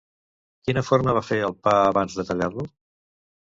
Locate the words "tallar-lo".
2.33-2.69